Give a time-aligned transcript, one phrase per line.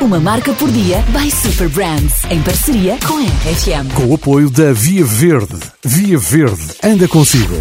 [0.00, 3.92] Uma marca por dia by Super Brands, em parceria com a RFM.
[3.94, 5.58] Com o apoio da Via Verde.
[5.84, 7.60] Via Verde, anda consigo.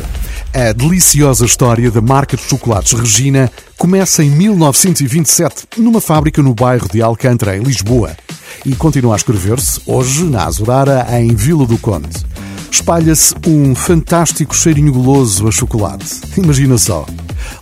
[0.53, 6.87] A deliciosa história da marca de chocolates Regina começa em 1927 numa fábrica no bairro
[6.87, 8.15] de Alcântara, em Lisboa.
[8.63, 12.23] E continua a escrever-se hoje na Azurara, em Vila do Conde.
[12.71, 16.21] Espalha-se um fantástico cheirinho goloso a chocolate.
[16.37, 17.03] Imagina só.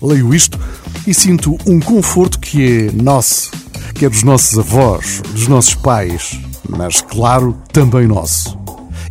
[0.01, 0.59] Leio isto
[1.07, 3.51] e sinto um conforto que é nosso,
[3.95, 8.57] que é dos nossos avós, dos nossos pais, mas claro, também nosso.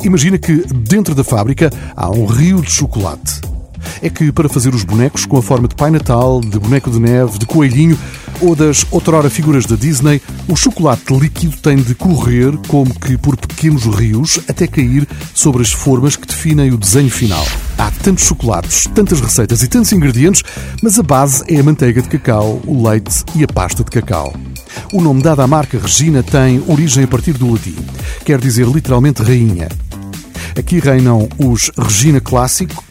[0.03, 3.41] Imagina que dentro da fábrica há um rio de chocolate.
[4.01, 6.99] É que para fazer os bonecos com a forma de Pai Natal, de boneco de
[6.99, 7.97] neve, de coelhinho
[8.41, 13.35] ou das outrora figuras da Disney, o chocolate líquido tem de correr como que por
[13.37, 17.45] pequenos rios até cair sobre as formas que definem o desenho final.
[17.77, 20.43] Há tantos chocolates, tantas receitas e tantos ingredientes,
[20.83, 24.33] mas a base é a manteiga de cacau, o leite e a pasta de cacau.
[24.95, 27.75] O nome dado à marca Regina tem origem a partir do latim.
[28.23, 29.67] Quer dizer literalmente rainha.
[30.57, 32.81] Aqui reinam os Regina Clássico,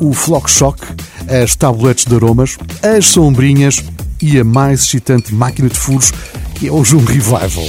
[0.00, 0.80] o Flock Shock,
[1.28, 3.84] as tabletes de aromas, as sombrinhas
[4.18, 6.10] e a mais excitante máquina de furos,
[6.54, 7.68] que é hoje um revival.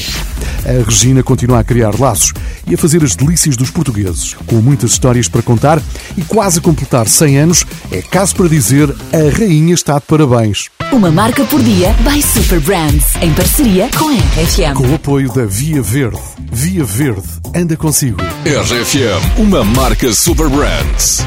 [0.66, 2.32] A Regina continua a criar laços
[2.66, 5.82] e a fazer as delícias dos portugueses, com muitas histórias para contar
[6.16, 10.70] e quase a completar 100 anos, é caso para dizer a rainha está de parabéns.
[10.94, 14.76] Uma marca por dia by Super Brands, em parceria com a RFM.
[14.76, 16.22] Com o apoio da Via Verde.
[16.52, 18.22] Via Verde, anda consigo.
[18.46, 21.26] RFM, uma marca Super Brands.